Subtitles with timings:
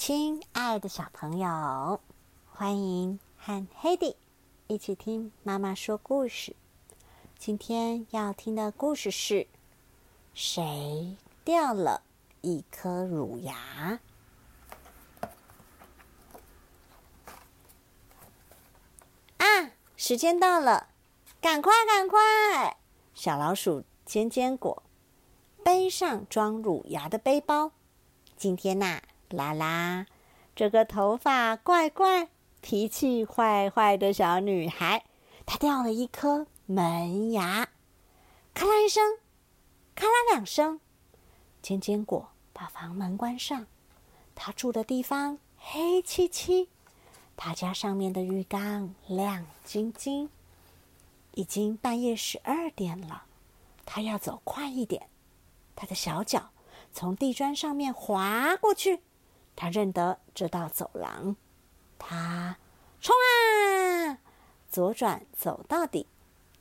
[0.00, 2.00] 亲爱的小朋友，
[2.50, 4.14] 欢迎和 Hedy
[4.66, 6.56] 一起听妈妈说故事。
[7.38, 9.46] 今天要听的故事是：
[10.32, 12.00] 谁掉了
[12.40, 14.00] 一颗乳牙？
[19.36, 20.88] 啊，时间到了，
[21.42, 22.78] 赶快赶快！
[23.12, 24.82] 小老鼠尖尖果
[25.62, 27.72] 背上装乳牙的背包。
[28.34, 30.06] 今天呐，啦啦，
[30.54, 32.28] 这个头发怪怪、
[32.60, 35.04] 脾气坏坏的小女孩，
[35.46, 37.68] 她掉了一颗门牙，
[38.52, 39.18] 咔啦一声，
[39.94, 40.80] 咔啦两声。
[41.62, 43.66] 尖尖果把房门关上，
[44.34, 46.68] 他住的地方黑漆漆，
[47.36, 50.30] 他家上面的浴缸亮晶晶。
[51.34, 53.22] 已经半夜十二点了，
[53.86, 55.08] 他要走快一点。
[55.76, 56.50] 他的小脚
[56.92, 59.00] 从地砖上面滑过去，
[59.54, 61.36] 他认得这道走廊，
[61.98, 62.56] 他
[63.00, 64.18] 冲啊，
[64.70, 66.06] 左转走到底，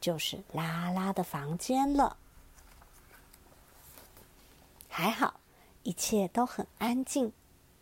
[0.01, 2.17] 就是拉拉的房间了。
[4.87, 5.39] 还好，
[5.83, 7.31] 一切都很安静。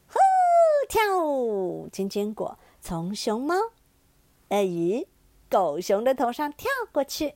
[0.08, 0.18] 呼，
[0.88, 1.90] 跳舞！
[1.92, 3.56] 尖尖果从熊猫、
[4.50, 5.08] 鳄鱼、
[5.50, 7.36] 狗熊的头上跳过去。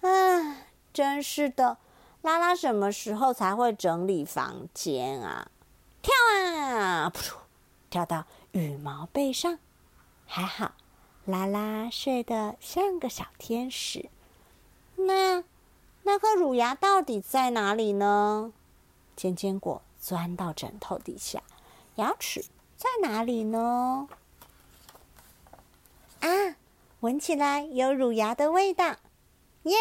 [0.00, 1.78] 啊，真是的！
[2.22, 5.50] 拉拉什么时候才会整理房间啊？
[6.32, 7.10] 啊！
[7.10, 7.34] 噗，
[7.90, 9.58] 跳到羽毛背上。
[10.26, 10.72] 还好，
[11.24, 14.08] 拉拉睡得像个小天使。
[14.96, 15.44] 那
[16.02, 18.52] 那颗乳牙到底在哪里呢？
[19.16, 21.42] 尖尖果钻到枕头底下，
[21.96, 22.44] 牙齿
[22.76, 24.08] 在哪里呢？
[26.20, 26.56] 啊，
[27.00, 28.96] 闻起来有乳牙的味道，
[29.64, 29.76] 耶！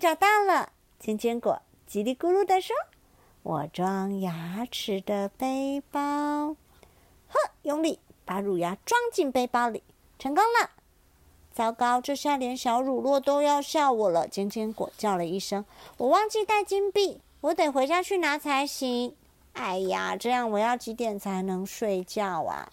[0.00, 0.72] 找到了！
[0.98, 2.74] 尖尖果叽里咕噜的说
[3.44, 6.00] ：“我装牙齿的背包。”
[7.28, 9.82] 呵，用力把乳牙装进背包里，
[10.18, 10.70] 成功了！
[11.52, 14.26] 糟糕，这下连小乳酪都要笑我了。
[14.26, 15.64] 尖尖果叫了一声
[15.98, 19.14] ：“我忘记带金币。”我得回家去拿才行。
[19.52, 22.72] 哎呀，这样我要几点才能睡觉啊？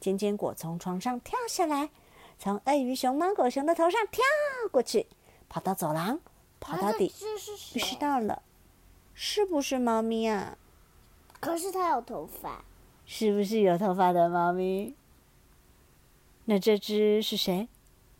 [0.00, 1.90] 尖尖果从床上跳下来，
[2.38, 4.22] 从鳄鱼、熊猫、狗熊的头上跳
[4.72, 5.06] 过去，
[5.48, 6.18] 跑到走廊，
[6.58, 7.12] 跑到底，
[7.72, 8.42] 不知道了，
[9.20, 10.56] 是不是猫咪啊？
[11.40, 12.64] 可是它有头发，
[13.04, 14.94] 是不是有头发的猫咪？
[16.44, 17.68] 那这只是谁？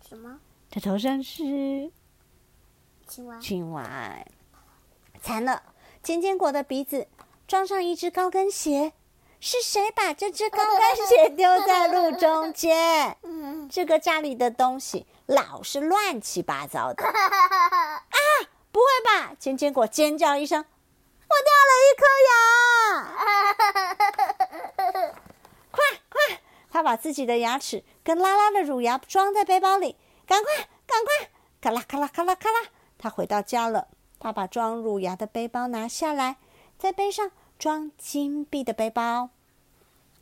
[0.08, 0.40] 什么？
[0.68, 1.92] 它头上是
[3.06, 3.38] 青蛙。
[3.38, 3.88] 青蛙。
[5.22, 5.62] 惨了！
[6.02, 7.06] 尖尖果的鼻子
[7.46, 8.92] 装上一只高跟鞋，
[9.38, 13.16] 是谁把这只高跟鞋丢在路中间？
[13.70, 17.04] 这个家里的东西老是乱七八糟的。
[17.06, 18.18] 啊！
[18.72, 19.36] 不会吧！
[19.38, 20.64] 尖尖果尖叫一声
[21.28, 22.32] ：“我掉了一颗牙！”
[25.70, 25.78] 快
[26.08, 26.40] 快！
[26.70, 29.96] 他把自己的牙齿跟拉拉的乳牙装在背包里，
[30.26, 31.30] 赶快赶快！
[31.60, 32.68] 咔啦咔啦咔啦咔啦！
[32.96, 33.88] 他回到家了。
[34.20, 36.38] 他把装乳牙的背包拿下来，
[36.76, 39.30] 在背上装金币的背包。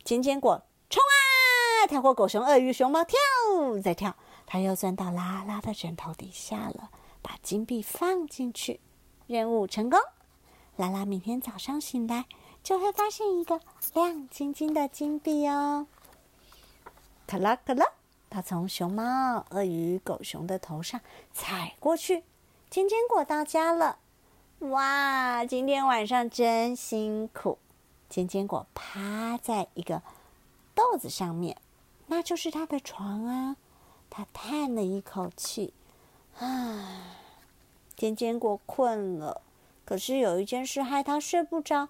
[0.03, 1.87] 尖尖果冲啊！
[1.87, 3.17] 跳过狗熊、鳄鱼、熊猫，跳
[3.83, 6.89] 再跳，他又钻到拉拉的枕头底下了，
[7.21, 8.79] 把金币放进去。
[9.25, 9.99] 任务成功！
[10.77, 12.25] 拉拉明天早上醒来
[12.63, 13.59] 就会发现一个
[13.93, 15.87] 亮晶晶的金币哦。
[17.25, 17.85] 咔啦咔啦，
[18.29, 21.01] 他从熊猫、鳄鱼、狗熊的头上
[21.33, 22.23] 踩过去。
[22.69, 23.97] 尖尖果到家了，
[24.59, 25.43] 哇！
[25.45, 27.57] 今天晚上真辛苦。
[28.07, 30.03] 尖尖果趴在一个
[30.75, 31.57] 豆子上面，
[32.05, 33.55] 那就是他的床啊。
[34.09, 35.73] 他叹了一口气，
[36.39, 37.17] 啊，
[37.95, 39.41] 尖尖果困了。
[39.87, 41.87] 可是有一件事害他睡不着，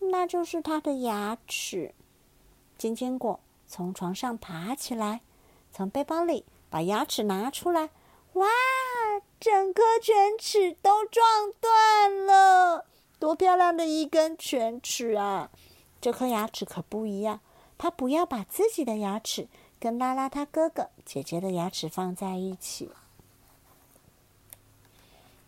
[0.00, 1.94] 那就是他的牙齿。
[2.76, 3.38] 尖尖果
[3.68, 5.20] 从床上爬起来，
[5.70, 7.90] 从背包里把牙齿拿出来，
[8.32, 8.46] 哇！
[9.38, 12.86] 整颗犬齿都撞断了，
[13.20, 15.50] 多漂亮的一根犬齿啊！
[16.00, 17.38] 这颗牙齿可不一样，
[17.78, 19.46] 他不要把自己的牙齿
[19.78, 22.90] 跟拉拉他哥哥姐姐的牙齿放在一起。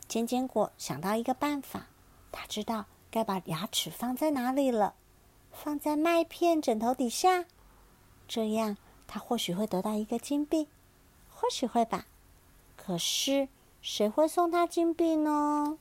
[0.09, 1.87] 尖尖果想到一个办法，
[2.31, 4.95] 他知道该把牙齿放在哪里了，
[5.51, 7.45] 放在麦片枕头底下，
[8.29, 10.69] 这样他或许会得到一个金币，
[11.29, 12.07] 或许会吧。
[12.77, 13.49] 可是。
[13.87, 15.77] 谁会送他金币呢？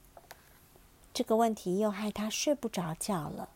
[1.14, 3.48] 这个问题又害他睡不着觉了。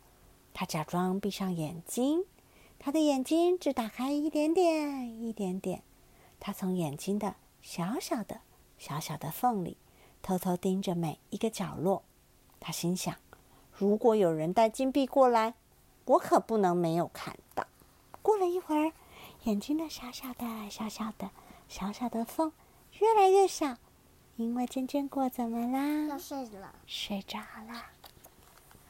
[0.53, 2.23] 他假装闭上眼睛，
[2.79, 5.83] 他的眼睛只打开一点点，一点点。
[6.39, 8.39] 他从眼睛的小小的、
[8.77, 9.75] 小小的缝里
[10.21, 12.03] 偷偷盯着每一个角落。
[12.59, 13.15] 他心想：
[13.71, 15.53] 如果有人带金币过来，
[16.05, 17.65] 我可不能没有看到。
[18.21, 18.91] 过了一会儿，
[19.43, 21.29] 眼睛的小小的、小小的、
[21.69, 22.51] 小小的缝
[22.99, 23.75] 越来越小，
[24.35, 26.07] 因为尖尖果怎么啦？
[26.09, 26.73] 要睡了。
[26.85, 27.85] 睡着了。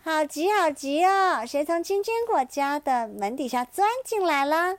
[0.03, 1.45] 好急好急哦！
[1.45, 4.77] 谁从尖尖果家的门底下钻进来了？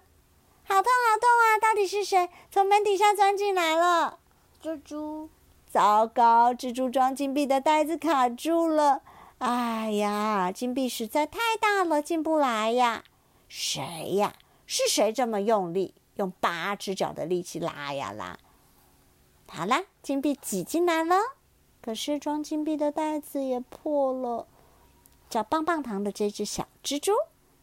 [0.64, 1.58] 好痛好痛啊！
[1.60, 4.18] 到底是谁从门底下钻进来了？
[4.62, 5.28] 蜘蛛，
[5.70, 6.54] 糟糕！
[6.54, 9.02] 蜘蛛装金币的袋子卡住了。
[9.38, 13.04] 哎呀，金币实在太大了，进不来呀！
[13.48, 14.34] 谁呀？
[14.66, 18.38] 是谁这么用力，用八只脚的力气拉呀拉？
[19.46, 21.16] 好啦，金币挤进来了，
[21.80, 24.46] 可是装金币的袋子也破了。
[25.30, 27.12] 叫棒棒糖的这只小蜘蛛，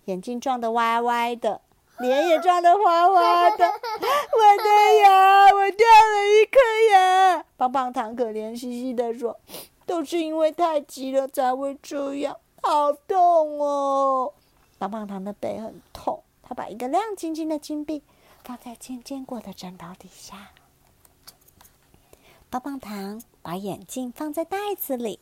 [0.05, 1.61] 眼睛撞得歪歪的，
[1.99, 3.65] 脸也撞得花花的。
[3.65, 6.59] 我的牙，我掉了一颗
[6.93, 7.45] 牙。
[7.57, 9.39] 棒棒糖可怜兮兮的说
[9.85, 14.33] ：“都是因为太急了才会这样，好痛哦！”
[14.77, 18.03] 棒棒糖的背很痛，他把一个亮晶晶的金币
[18.43, 20.51] 放在尖尖过的枕头底下。
[22.49, 25.19] 棒棒糖把眼镜放在袋子里，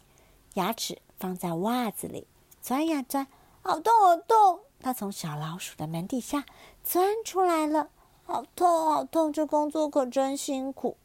[0.55, 2.27] 牙齿放在袜子里。
[2.61, 3.27] 钻呀钻，
[3.61, 4.59] 好痛好痛！
[4.83, 6.45] 他从小老鼠的门底下
[6.83, 7.89] 钻出来了，
[8.25, 9.31] 好痛好痛！
[9.31, 10.97] 这工作可真辛苦。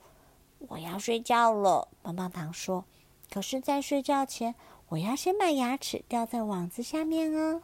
[0.67, 2.85] 我要睡觉了，棒棒糖说。
[3.31, 4.57] 可是，在睡觉前，
[4.89, 7.63] 我要先把牙齿掉在网子下面哦。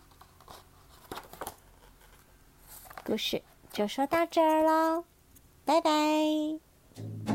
[3.04, 5.04] 故事就说到这儿喽，
[5.64, 7.33] 拜拜。